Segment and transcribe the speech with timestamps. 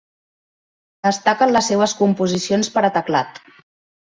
[1.07, 3.41] Destaquen les seves composicions per a teclat.